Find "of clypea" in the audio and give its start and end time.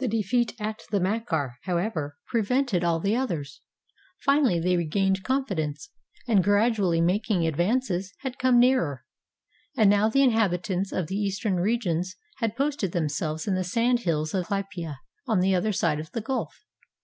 14.34-14.96